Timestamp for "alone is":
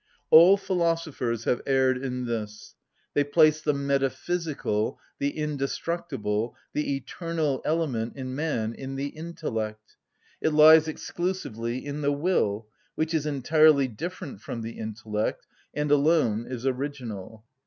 15.91-16.65